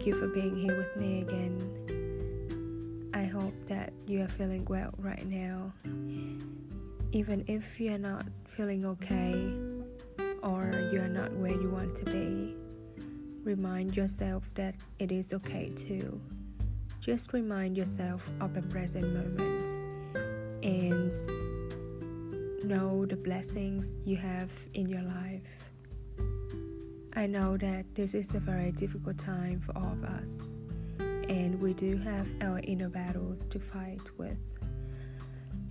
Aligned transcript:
being 0.00 0.56
here 0.56 0.76
with 0.76 0.96
me 0.96 1.20
again. 1.20 3.10
I 3.12 3.24
hope 3.24 3.52
that 3.66 3.92
you 4.06 4.22
are 4.22 4.28
feeling 4.28 4.64
well 4.64 4.94
right 4.96 5.26
now. 5.26 5.74
Even 7.12 7.44
if 7.46 7.78
you 7.78 7.92
are 7.92 7.98
not 7.98 8.24
feeling 8.48 8.86
okay 8.86 9.52
or 10.42 10.88
you 10.90 11.00
are 11.00 11.08
not 11.08 11.32
where 11.34 11.52
you 11.52 11.68
want 11.68 11.94
to 11.96 12.04
be, 12.06 12.56
remind 13.44 13.94
yourself 13.94 14.48
that 14.54 14.74
it 14.98 15.12
is 15.12 15.34
okay 15.34 15.70
too. 15.76 16.18
Just 17.00 17.34
remind 17.34 17.76
yourself 17.76 18.26
of 18.40 18.54
the 18.54 18.62
present 18.62 19.12
moment 19.12 19.70
and 20.64 21.12
know 22.64 23.04
the 23.04 23.16
blessings 23.16 23.86
you 24.06 24.16
have 24.16 24.50
in 24.72 24.88
your 24.88 25.02
life. 25.02 25.42
I 27.20 27.26
know 27.26 27.58
that 27.58 27.84
this 27.94 28.14
is 28.14 28.30
a 28.34 28.40
very 28.40 28.72
difficult 28.72 29.18
time 29.18 29.60
for 29.60 29.76
all 29.76 29.92
of 29.92 30.04
us, 30.04 30.30
and 31.28 31.60
we 31.60 31.74
do 31.74 31.98
have 31.98 32.26
our 32.40 32.60
inner 32.60 32.88
battles 32.88 33.44
to 33.50 33.58
fight 33.58 34.00
with. 34.16 34.38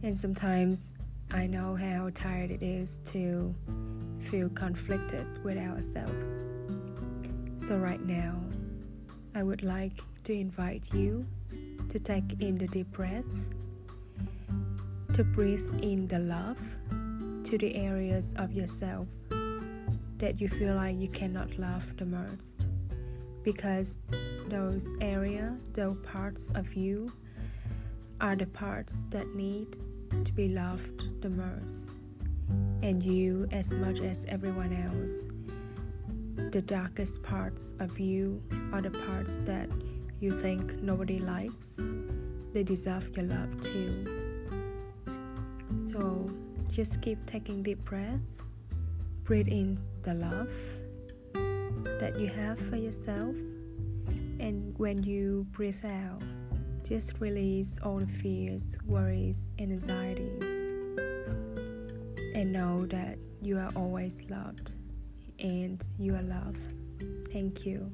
And 0.04 0.16
sometimes 0.16 0.94
I 1.32 1.48
know 1.48 1.74
how 1.74 2.12
tired 2.14 2.52
it 2.52 2.62
is 2.62 3.00
to 3.06 3.56
feel 4.20 4.50
conflicted 4.50 5.44
with 5.44 5.58
ourselves. 5.58 6.28
So, 7.68 7.78
right 7.78 8.06
now, 8.06 8.40
I 9.34 9.42
would 9.42 9.64
like 9.64 10.04
to 10.26 10.34
invite 10.34 10.94
you 10.94 11.26
to 11.90 11.98
take 11.98 12.40
in 12.42 12.60
the 12.60 12.68
deep 12.68 12.92
breath, 12.92 13.26
to 15.14 15.24
breathe 15.24 15.68
in 15.82 16.08
the 16.08 16.20
love 16.20 16.60
to 17.46 17.58
the 17.58 17.74
areas 17.74 18.28
of 18.36 18.52
yourself 18.52 19.08
that 20.20 20.40
you 20.40 20.50
feel 20.50 20.76
like 20.76 20.98
you 21.00 21.08
cannot 21.08 21.58
love 21.58 21.98
the 21.98 22.06
most 22.06 22.68
because 23.44 23.96
those 24.50 24.86
area 25.02 25.56
those 25.74 25.98
parts 26.04 26.50
of 26.56 26.74
you 26.74 27.12
are 28.22 28.36
the 28.36 28.46
parts 28.48 29.00
that 29.10 29.28
need 29.34 29.78
to 30.26 30.34
be 30.34 30.50
loved 30.50 31.22
the 31.22 31.30
most. 31.30 31.92
And 32.82 33.04
you 33.04 33.48
as 33.52 33.70
much 33.72 34.00
as 34.02 34.26
everyone 34.28 34.74
else 34.74 35.26
the 36.52 36.62
darkest 36.62 37.22
parts 37.22 37.74
of 37.80 38.00
you 38.00 38.42
are 38.74 38.82
the 38.82 38.92
parts 38.92 39.38
that 39.46 39.70
you 40.20 40.32
think 40.32 40.82
nobody 40.82 41.20
likes 41.20 41.68
they 42.54 42.64
deserve 42.64 43.16
your 43.16 43.26
love 43.26 43.62
too. 43.62 44.06
So 45.86 46.30
just 46.68 47.02
keep 47.02 47.24
taking 47.26 47.62
deep 47.62 47.84
breaths 47.86 48.42
breathe 49.30 49.48
in 49.48 49.78
the 50.02 50.14
love 50.16 50.50
that 52.00 52.20
you 52.20 52.26
have 52.26 52.58
for 52.68 52.78
yourself. 52.78 53.36
And 54.40 54.74
when 54.80 55.04
you 55.04 55.46
breathe 55.52 55.86
out, 55.86 56.24
just 56.84 57.14
release 57.20 57.78
all 57.84 58.00
the 58.00 58.08
fears, 58.08 58.64
worries, 58.88 59.38
and 59.60 59.72
anxieties. 59.72 60.42
And 62.34 62.52
know 62.52 62.88
that 62.88 63.20
you 63.40 63.60
are 63.60 63.72
always 63.76 64.16
loved 64.30 64.72
and 65.38 65.80
you 66.00 66.16
are 66.16 66.24
loved. 66.24 66.74
Thank 67.32 67.68
you. 67.68 67.92